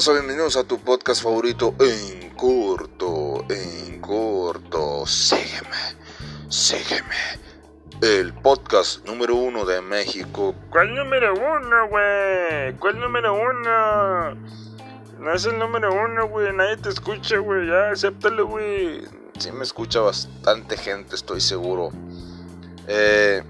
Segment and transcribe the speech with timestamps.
[0.00, 5.04] raza, bienvenidos a tu podcast favorito en corto, en corto.
[5.04, 5.76] Sígueme,
[6.48, 7.14] sígueme.
[8.00, 10.54] El podcast número uno de México.
[10.70, 12.74] ¿Cuál número uno, güey?
[12.78, 14.36] ¿Cuál número uno?
[15.18, 16.50] No es el número uno, güey.
[16.54, 17.68] Nadie te escucha, güey.
[17.68, 19.02] Ya, acéptalo, güey.
[19.38, 21.90] Sí me escucha bastante gente, estoy seguro.
[22.88, 23.42] Eh,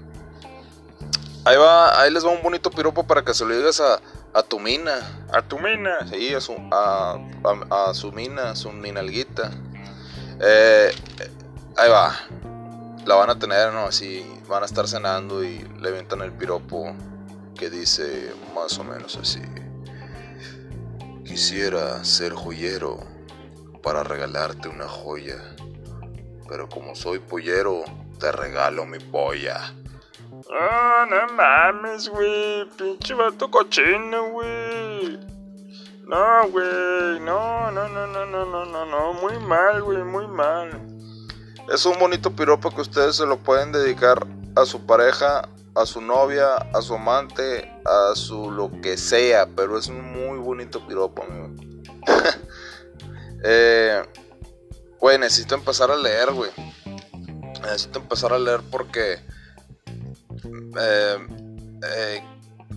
[1.45, 4.01] ahí va, ahí les va un bonito piropo para que se lo digas a
[4.33, 5.25] a tu mina.
[5.31, 6.07] A tu mina.
[6.09, 7.19] Sí, a su, a,
[7.69, 9.51] a, su mina, su minalguita.
[10.39, 10.91] Eh,
[11.77, 12.15] ahí va.
[13.05, 13.85] La van a tener, ¿no?
[13.85, 16.95] Así, van a estar cenando y le avientan el piropo
[17.57, 19.41] que dice más o menos así.
[21.25, 22.99] Quisiera ser joyero
[23.81, 25.37] para regalarte una joya.
[26.47, 27.83] Pero como soy pollero,
[28.19, 29.73] te regalo mi polla.
[30.49, 32.65] Oh, no mames, güey.
[32.77, 35.19] Pinche vato cochino, güey.
[36.07, 37.19] No, güey.
[37.19, 39.13] No, no, no, no, no, no, no, no.
[39.13, 40.71] Muy mal, güey, muy mal.
[41.71, 46.01] Es un bonito piropo que ustedes se lo pueden dedicar a su pareja, a su
[46.01, 49.47] novia, a su amante, a su lo que sea.
[49.55, 51.49] Pero es un muy bonito piropo, amigo.
[53.43, 54.03] eh,
[54.99, 56.51] güey, necesito empezar a leer, güey.
[57.61, 59.19] Necesito empezar a leer porque
[60.79, 61.17] eh,
[61.83, 62.23] eh,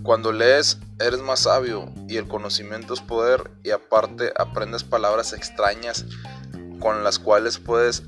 [0.03, 6.05] cuando lees eres más sabio y el conocimiento es poder y aparte aprendes palabras extrañas
[6.79, 8.03] con las cuales puedes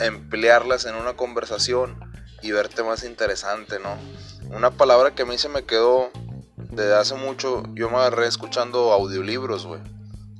[0.00, 1.98] emplearlas en una conversación
[2.42, 3.96] y verte más interesante, ¿no?
[4.56, 6.10] Una palabra que a mí se me quedó
[6.56, 9.80] desde hace mucho, yo me agarré escuchando audiolibros, güey.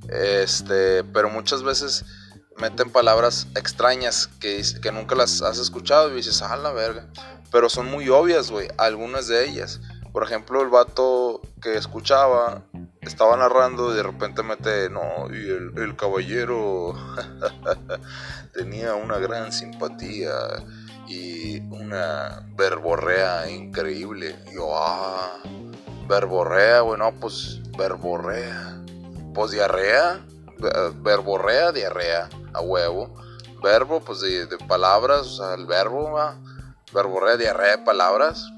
[0.08, 2.04] Este, pero muchas veces
[2.56, 7.06] meten palabras extrañas que, que nunca las has escuchado y dices, ah, la verga.
[7.50, 9.80] Pero son muy obvias, güey, algunas de ellas.
[10.12, 12.64] Por ejemplo, el vato que escuchaba
[13.00, 16.94] estaba narrando y de repente mete, no, y el, caballero
[18.54, 20.32] tenía una gran simpatía
[21.06, 24.36] y una verborrea increíble.
[24.52, 25.38] Yo, ah,
[26.08, 28.82] verborrea, güey, no, pues verborrea.
[29.32, 30.26] Pues diarrea,
[31.02, 33.14] verborrea, diarrea, a huevo.
[33.62, 36.36] Verbo, pues de, palabras, o sea, el verbo, va
[36.92, 38.52] verborrea diarrea de palabras.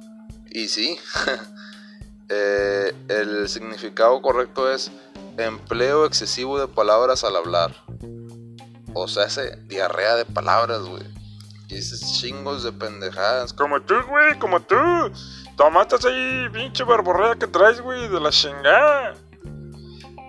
[0.51, 0.99] Y sí,
[2.29, 4.91] eh, el significado correcto es
[5.39, 7.75] empleo excesivo de palabras al hablar.
[8.95, 11.05] O sea, ese diarrea de palabras, güey.
[11.69, 13.53] Y esos chingos de pendejadas.
[13.53, 14.77] Como tú, güey, como tú.
[15.57, 19.15] Tomatas ahí, pinche verborrea que traes, güey, de la chingada.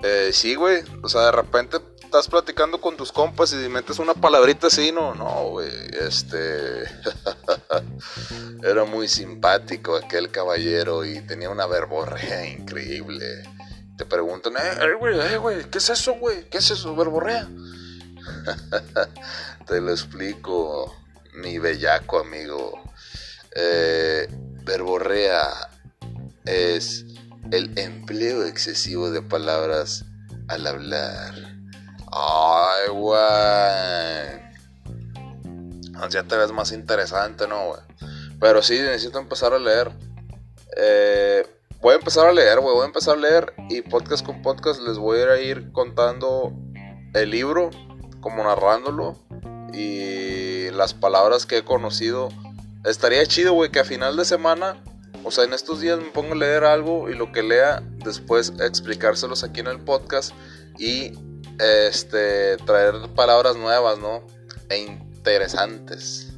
[0.03, 0.84] Eh, sí, güey.
[1.02, 1.80] O sea, de repente
[2.13, 6.84] estás platicando con tus compas y metes una palabrita así, no, no, güey, este...
[8.62, 13.41] Era muy simpático aquel caballero y tenía una verborrea increíble.
[13.97, 16.47] Te preguntan, eh, güey, eh, güey, ¿qué es eso, güey?
[16.52, 17.50] ¿Qué es eso, verborrea?
[19.66, 20.96] Te lo explico,
[21.34, 22.79] mi bellaco amigo.
[23.56, 24.28] Eh,
[24.63, 25.50] verborrea
[26.46, 27.06] es
[27.50, 30.06] el empleo excesivo de palabras
[30.47, 31.53] al hablar.
[32.16, 33.19] Ay, güey.
[36.09, 37.81] Ya te ves más interesante, ¿no, güey?
[38.40, 39.91] Pero sí, necesito empezar a leer.
[40.78, 41.47] Eh,
[41.81, 42.75] voy a empezar a leer, güey.
[42.75, 46.53] Voy a empezar a leer y podcast con podcast les voy a ir contando
[47.13, 47.72] el libro,
[48.19, 49.18] como narrándolo
[49.73, 52.29] y las palabras que he conocido.
[52.85, 54.84] Estaría chido, güey, que a final de semana,
[55.23, 58.53] o sea, en estos días me pongo a leer algo y lo que lea, después
[58.59, 60.34] explicárselos aquí en el podcast
[60.78, 61.13] y
[61.59, 64.25] este, traer palabras nuevas, ¿no?
[64.69, 66.34] E interesantes.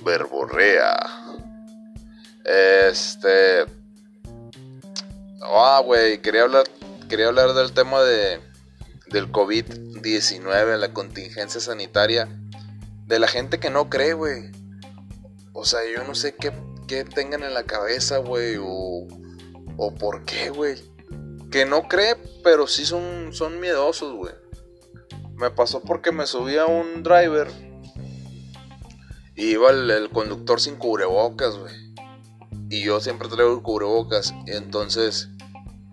[0.00, 0.94] Verborrea.
[2.44, 3.64] Este.
[5.42, 6.64] Ah, güey, quería hablar,
[7.08, 8.40] quería hablar del tema de,
[9.08, 12.28] del COVID-19, la contingencia sanitaria.
[13.06, 14.50] De la gente que no cree, güey.
[15.52, 16.52] O sea, yo no sé qué,
[16.88, 19.06] qué tengan en la cabeza, güey, o,
[19.76, 20.93] o por qué, güey
[21.54, 24.34] que no cree, pero sí son, son miedosos, güey.
[25.36, 27.48] Me pasó porque me subí a un driver
[29.36, 31.72] y iba el, conductor sin cubrebocas, güey.
[32.70, 34.34] Y yo siempre traigo el cubrebocas.
[34.46, 35.28] Y entonces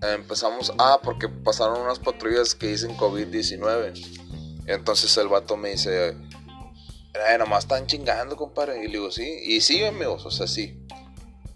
[0.02, 4.64] empezamos, ah, porque pasaron unas patrullas que dicen COVID-19.
[4.66, 8.84] Entonces el vato me dice, eh, nomás están chingando, compadre.
[8.84, 9.32] Y le digo, sí.
[9.44, 10.84] Y sí, amigos, o sea, sí.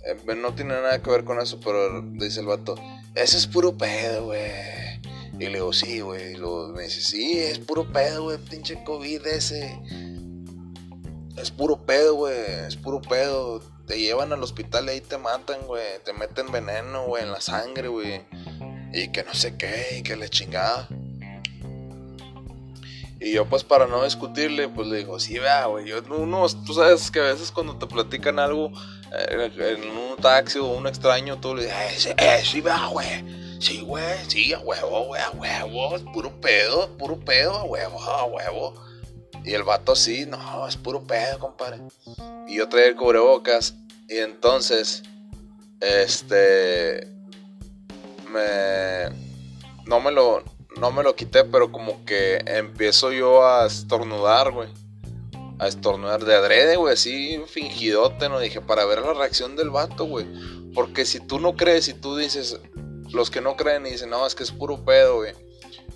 [0.05, 2.75] Eh, no tiene nada que ver con eso, pero dice el vato,
[3.15, 4.75] ese es puro pedo, güey.
[5.33, 6.33] Y le digo, sí, güey.
[6.33, 9.79] Y luego me dice, sí, es puro pedo, güey, pinche COVID ese.
[11.37, 13.61] Es puro pedo, güey, es puro pedo.
[13.87, 15.83] Te llevan al hospital y ahí te matan, güey.
[16.03, 18.21] Te meten veneno, güey, en la sangre, güey.
[18.93, 20.87] Y que no sé qué, y que le chingada.
[23.19, 27.09] Y yo pues para no discutirle, pues le digo, sí, vea, güey, uno, tú sabes
[27.09, 28.71] que a veces cuando te platican algo
[29.17, 33.07] eh, en un taxi o un extraño, tú le dices, eh, eh, sí, vea, güey,
[33.59, 38.01] sí, güey, sí, a huevo, güey, a huevo, es puro pedo, puro pedo, a huevo,
[38.01, 38.73] a huevo.
[39.45, 41.79] Y el vato sí, no, es puro pedo, compadre.
[42.47, 43.75] Y yo traía el cubrebocas
[44.09, 45.03] y entonces,
[45.79, 47.07] este,
[48.31, 49.09] me,
[49.85, 50.43] no me lo,
[50.79, 54.69] no me lo quité, pero como que empiezo yo a estornudar, güey.
[55.59, 58.39] A estornudar de adrede, güey, así fingidote, ¿no?
[58.39, 60.25] Dije, para ver la reacción del vato, güey.
[60.73, 62.59] Porque si tú no crees y tú dices,
[63.11, 65.33] los que no creen y dicen, no, es que es puro pedo, güey.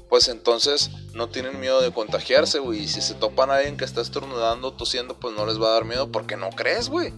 [0.07, 2.83] Pues entonces no tienen miedo de contagiarse, güey.
[2.83, 5.73] Y si se topan a alguien que está estornudando, tosiendo, pues no les va a
[5.73, 7.13] dar miedo porque no crees, güey.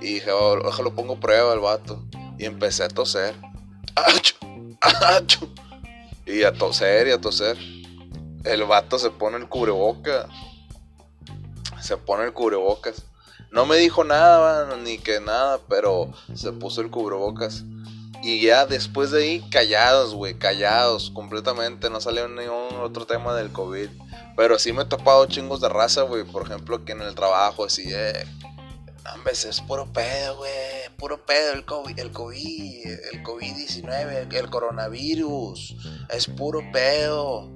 [0.00, 2.02] Y dije, oh, lo pongo prueba al vato.
[2.38, 3.34] Y empecé a toser.
[3.94, 4.34] ¡Acho!
[4.80, 5.48] ¡Acho!
[6.28, 7.56] Y a toser y a toser.
[8.44, 10.28] El vato se pone el cubreboca.
[11.80, 13.02] Se pone el cubrebocas.
[13.50, 17.64] No me dijo nada, ni que nada, pero se puso el cubrebocas.
[18.22, 21.88] Y ya después de ahí, callados, güey, callados completamente.
[21.88, 23.88] No salió ningún otro tema del COVID.
[24.36, 26.24] Pero sí me he topado chingos de raza, güey.
[26.24, 28.26] Por ejemplo, aquí en el trabajo, así, eh.
[29.02, 30.67] No, es puro pedo, güey.
[30.98, 35.76] Puro pedo el COVID, el COVID, el COVID-19, el coronavirus.
[36.10, 37.52] Es puro pedo.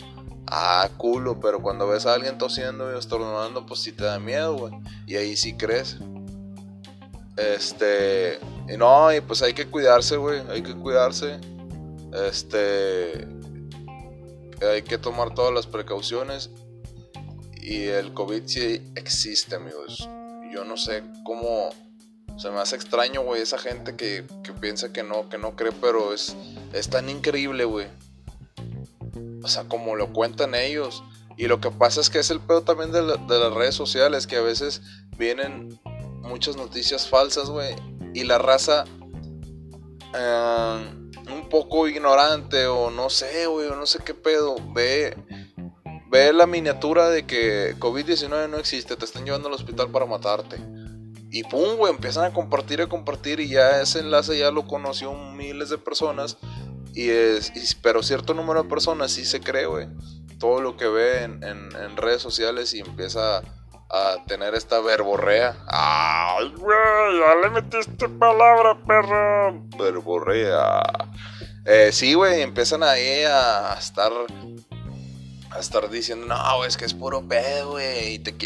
[0.46, 4.56] Ah, culo, pero cuando ves a alguien tosiendo y estornudando, pues sí te da miedo,
[4.56, 4.74] güey.
[5.06, 5.98] Y ahí sí crees.
[7.36, 8.38] Este.
[8.68, 10.40] Y no, y pues hay que cuidarse, güey.
[10.48, 11.40] Hay que cuidarse.
[12.12, 13.26] Este.
[14.70, 16.50] Hay que tomar todas las precauciones.
[17.60, 20.08] Y el COVID sí existe, amigos
[20.52, 21.70] yo no sé cómo
[22.36, 24.24] se me hace extraño, güey, esa gente que,
[24.60, 26.36] piensa que no, que no cree, pero es,
[26.72, 27.86] es tan increíble, güey.
[29.42, 31.02] O sea, como lo cuentan ellos.
[31.36, 34.36] Y lo que pasa es que es el pedo también de, las redes sociales, que
[34.36, 34.82] a veces
[35.16, 35.80] vienen
[36.20, 37.74] muchas noticias falsas, güey.
[38.14, 38.84] Y la raza,
[40.14, 40.94] eh,
[41.30, 45.16] un poco ignorante o no sé, güey, o no sé qué pedo, ve
[46.12, 50.58] Ve la miniatura de que COVID-19 no existe, te están llevando al hospital para matarte.
[51.34, 54.66] Y pum, güey, empiezan a compartir y a compartir y ya ese enlace ya lo
[54.66, 56.36] conoció miles de personas.
[56.92, 57.50] Y es,
[57.82, 59.88] pero cierto número de personas sí se cree, güey.
[60.38, 63.38] Todo lo que ve en, en, redes sociales y empieza
[63.88, 65.56] a tener esta verborrea.
[65.68, 67.18] ¡Ay, güey!
[67.18, 69.62] Ya le metiste palabra, perro.
[69.78, 70.82] Verborrea.
[71.64, 74.12] Eh, sí, güey, empiezan ahí a estar
[75.50, 78.14] a estar diciendo, no, es que es puro pedo, güey.
[78.14, 78.36] Y te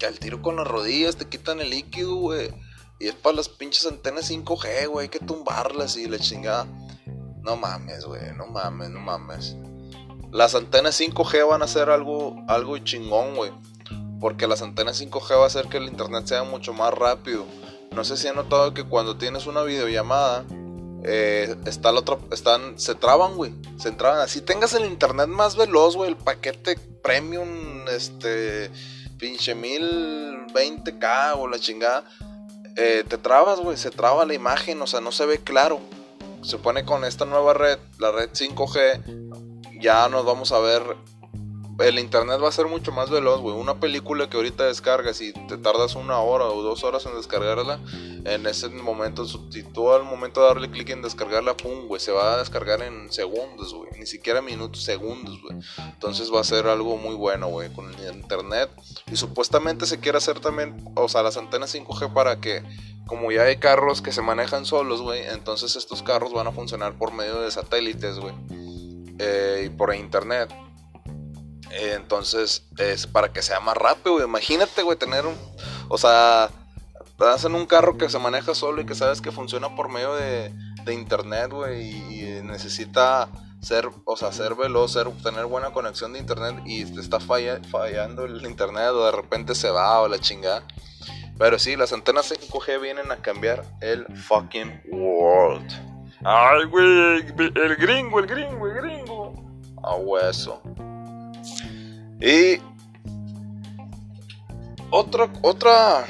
[0.00, 2.52] que al tiro con las rodillas te quitan el líquido, güey.
[2.98, 5.04] Y es para las pinches antenas 5G, güey.
[5.04, 6.66] Hay que tumbarlas y la chingada.
[7.42, 8.34] No mames, güey.
[8.36, 9.56] No mames, no mames.
[10.32, 13.52] Las antenas 5G van a ser algo, algo chingón, güey.
[14.20, 17.44] Porque las antenas 5G va a hacer que el internet sea mucho más rápido.
[17.92, 20.44] No sé si han notado que cuando tienes una videollamada
[21.04, 23.52] eh, está el otro, están, se traban, güey.
[23.78, 24.20] Se traban.
[24.20, 26.10] Así tengas el internet más veloz, güey.
[26.10, 28.70] El paquete premium, este,
[29.20, 32.04] pinche 1020k o la chingada.
[32.76, 33.76] Eh, te trabas, güey.
[33.76, 35.78] Se traba la imagen, o sea, no se ve claro.
[36.42, 39.78] Se pone con esta nueva red, la red 5G.
[39.80, 40.82] Ya nos vamos a ver
[41.80, 43.56] el internet va a ser mucho más veloz, güey.
[43.56, 47.80] Una película que ahorita descargas y te tardas una hora o dos horas en descargarla,
[48.24, 52.12] en ese momento, si tú al momento de darle clic en descargarla, pum, güey, se
[52.12, 53.90] va a descargar en segundos, güey.
[53.98, 55.58] Ni siquiera minutos, segundos, güey.
[55.78, 58.70] Entonces va a ser algo muy bueno, güey, con el internet.
[59.10, 62.62] Y supuestamente se quiere hacer también, o sea, las antenas 5G para que,
[63.06, 66.98] como ya hay carros que se manejan solos, güey, entonces estos carros van a funcionar
[66.98, 68.34] por medio de satélites, güey.
[69.18, 70.50] Eh, y por internet
[71.70, 75.36] entonces, es para que sea más rápido, Imagínate, güey, tener un.
[75.88, 76.50] O sea,
[77.10, 80.52] estás un carro que se maneja solo y que sabes que funciona por medio de,
[80.90, 83.28] internet, güey, y, necesita
[83.60, 88.24] ser, o sea, ser veloz, ser, tener buena conexión de internet y te está fallando
[88.24, 90.64] el internet o de repente se va o la chingada.
[91.38, 95.70] Pero sí, las antenas 5G vienen a cambiar el fucking world.
[96.24, 99.34] Ay, güey, el gringo, el gringo, el gringo.
[99.82, 100.60] A hueso.
[102.20, 102.60] Y
[104.90, 106.04] otra, otra,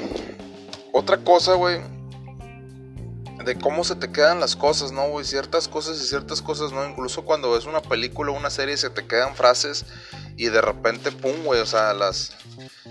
[0.91, 1.79] otra cosa, güey,
[3.45, 5.25] de cómo se te quedan las cosas, ¿no, güey?
[5.25, 6.87] Ciertas cosas y ciertas cosas, ¿no?
[6.87, 9.85] Incluso cuando ves una película o una serie se te quedan frases
[10.37, 12.35] y de repente, pum, güey, o sea, las...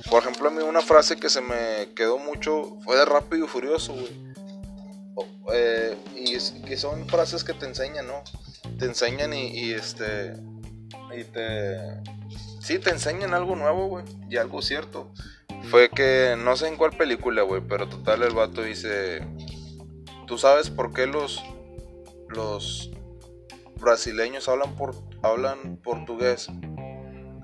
[0.08, 3.48] Por ejemplo, a mí una frase que se me quedó mucho fue de Rápido y
[3.48, 4.30] Furioso, güey.
[5.52, 8.22] Eh, y que son frases que te enseñan, ¿no?
[8.78, 10.34] te enseñan y, y este.
[11.16, 11.76] Y te.
[12.70, 14.04] Sí, te enseñan algo nuevo, güey.
[14.28, 15.10] Y algo cierto.
[15.72, 17.60] Fue que no sé en cuál película, güey.
[17.68, 19.26] Pero total, el vato dice.
[20.28, 21.42] ¿Tú sabes por qué los.
[22.28, 22.92] Los
[23.80, 26.46] brasileños hablan por hablan portugués?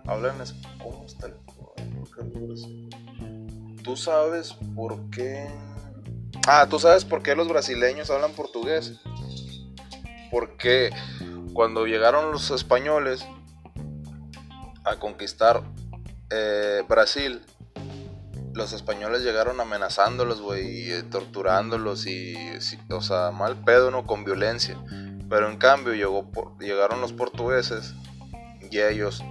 [0.06, 1.34] Hablan es ¿cómo está el
[3.82, 5.48] ¿Tú sabes por qué
[6.46, 9.00] Ah, ¿tú sabes por qué los brasileños hablan portugués?
[10.30, 10.90] Porque
[11.52, 13.26] cuando llegaron los españoles
[14.86, 15.62] a conquistar
[16.30, 17.42] eh, Brasil,
[18.54, 22.36] los españoles llegaron amenazándolos, güey, y torturándolos y,
[22.90, 24.06] o sea, mal pedo, ¿no?
[24.06, 24.78] Con violencia.
[25.28, 25.92] Pero en cambio
[26.58, 27.94] llegaron los portugueses
[28.70, 29.22] y ellos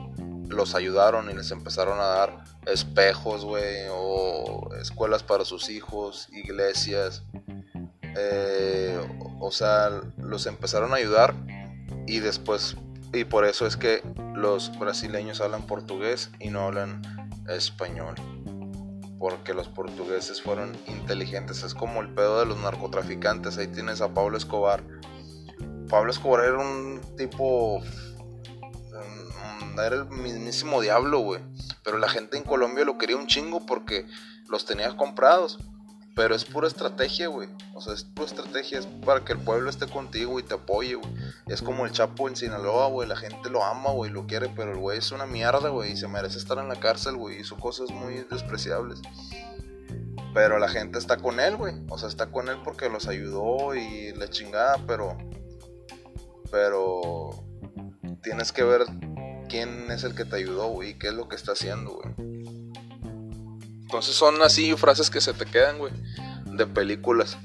[0.47, 7.23] los ayudaron y les empezaron a dar espejos, güey, o escuelas para sus hijos, iglesias.
[8.17, 8.97] Eh,
[9.39, 11.33] o sea, los empezaron a ayudar
[12.05, 12.77] y después,
[13.11, 14.03] y por eso es que
[14.35, 17.01] los brasileños hablan portugués y no hablan
[17.47, 18.15] español.
[19.17, 21.63] Porque los portugueses fueron inteligentes.
[21.63, 23.57] Es como el pedo de los narcotraficantes.
[23.57, 24.83] Ahí tienes a Pablo Escobar
[25.89, 27.81] Pablo Escobar era un tipo.
[29.73, 31.41] Era el mismísimo diablo, güey.
[31.83, 34.05] Pero la gente en Colombia lo quería un chingo porque
[34.49, 35.59] los tenía comprados.
[36.15, 37.49] Pero es pura estrategia, güey.
[37.73, 38.79] O sea, es pura estrategia.
[38.79, 41.11] Es para que el pueblo esté contigo y te apoye, güey.
[41.47, 43.07] Es como el Chapo en Sinaloa, güey.
[43.07, 44.11] La gente lo ama, güey.
[44.11, 44.49] Lo quiere.
[44.55, 45.91] Pero el güey es una mierda, güey.
[45.91, 47.41] Y se merece estar en la cárcel, güey.
[47.41, 49.01] Hizo cosas muy despreciables.
[50.33, 51.75] Pero la gente está con él, güey.
[51.89, 54.77] O sea, está con él porque los ayudó y la chingada.
[54.87, 55.17] Pero
[56.55, 57.31] pero
[58.23, 58.83] tienes que ver
[59.49, 62.34] quién es el que te ayudó, güey, y qué es lo que está haciendo, güey.
[63.95, 65.93] Entonces son así frases que se te quedan, güey,
[66.47, 67.37] de películas.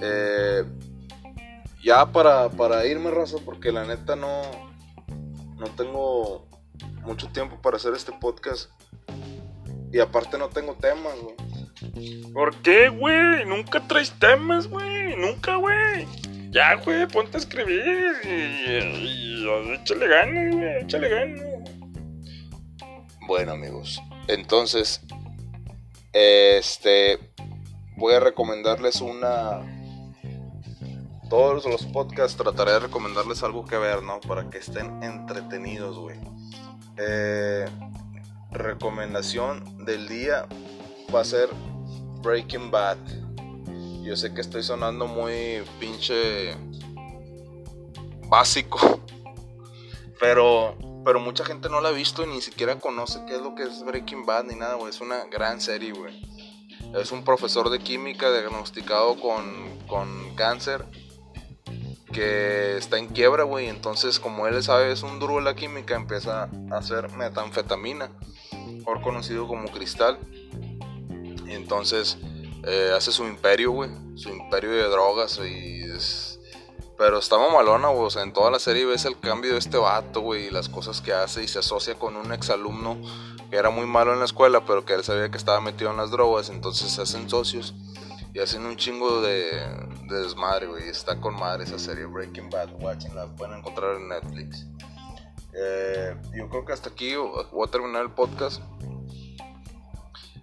[0.00, 0.64] Eh,
[1.82, 4.40] ya para, para irme, raza, porque la neta no,
[5.58, 6.48] no tengo
[7.02, 8.70] mucho tiempo para hacer este podcast.
[9.92, 12.32] Y aparte no tengo temas, güey.
[12.32, 13.44] ¿Por qué, güey?
[13.44, 15.14] Nunca traes temas, güey.
[15.14, 16.06] Nunca, güey.
[16.52, 21.70] Ya, güey, ponte a escribir y, échale ganas, güey, échale ganas.
[23.26, 25.02] Bueno, amigos, entonces,
[26.14, 27.18] este,
[27.96, 29.60] voy a recomendarles una...
[31.28, 34.20] Todos los podcasts trataré de recomendarles algo que ver, ¿no?
[34.20, 36.18] Para que estén entretenidos, güey.
[36.96, 37.66] Eh,
[38.52, 40.46] recomendación del día
[41.12, 41.48] va a ser
[42.22, 42.98] Breaking Bad.
[44.02, 46.54] Yo sé que estoy sonando muy pinche
[48.28, 49.00] básico.
[50.20, 53.54] Pero, pero mucha gente no la ha visto y ni siquiera conoce qué es lo
[53.54, 54.90] que es Breaking Bad ni nada, güey.
[54.90, 56.22] Es una gran serie, güey.
[56.94, 60.84] Es un profesor de química diagnosticado con, con cáncer
[62.12, 63.68] que está en quiebra, güey.
[63.68, 68.10] Entonces, como él sabe, es un duro de la química, empieza a hacer metanfetamina,
[68.66, 70.18] mejor conocido como cristal.
[71.46, 72.18] Entonces
[72.66, 73.90] eh, hace su imperio, güey.
[74.14, 75.83] Su imperio de drogas y
[76.96, 78.06] Pero está mamalona, güey.
[78.06, 80.46] O sea, en toda la serie ves el cambio de este vato, güey.
[80.46, 82.98] Y las cosas que hace y se asocia con un exalumno
[83.50, 85.96] que era muy malo en la escuela, pero que él sabía que estaba metido en
[85.96, 86.50] las drogas.
[86.50, 87.74] Entonces se hacen socios
[88.32, 89.60] y hacen un chingo de,
[90.08, 90.88] de desmadre, güey.
[90.88, 92.70] Está con madre esa serie, Breaking Bad.
[93.14, 94.66] la pueden encontrar en Netflix.
[95.56, 98.60] Eh, yo creo que hasta aquí voy a terminar el podcast.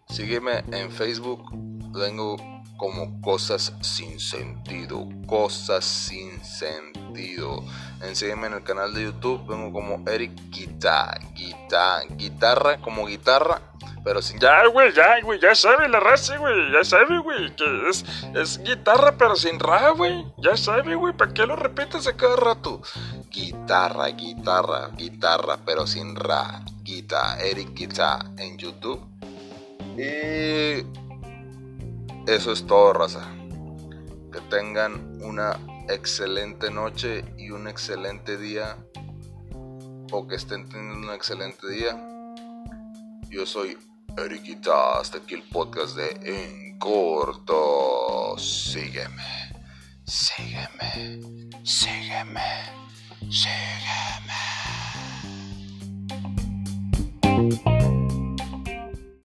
[0.10, 1.44] Sígueme en Facebook
[1.94, 2.36] vengo
[2.82, 7.64] como cosas sin sentido, cosas sin sentido.
[8.14, 13.62] Sígueme en el canal de YouTube, vengo como Eric Guitar, guitarra, guitarra, como guitarra,
[14.04, 14.40] pero sin...
[14.40, 18.58] Ya, güey, ya, güey, ya sabe la raza, güey, ya sabe, güey, que es, es
[18.64, 22.82] guitarra pero sin ra, güey, ya sabe, güey, ¿para qué lo repites a cada rato?
[23.30, 29.06] Guitarra, guitarra, guitarra, pero sin ra, guitarra, Eric Guitar en YouTube.
[29.98, 31.01] Y
[32.36, 33.30] eso es todo, raza.
[34.32, 35.60] Que tengan una
[35.90, 38.78] excelente noche y un excelente día.
[40.12, 41.92] O que estén teniendo un excelente día.
[43.30, 43.78] Yo soy
[44.18, 45.00] Eriquita.
[45.00, 48.38] Hasta aquí el podcast de En Corto.
[48.38, 49.54] Sígueme.
[50.06, 51.50] Sígueme.
[51.64, 52.42] Sígueme.
[53.30, 54.51] Sígueme.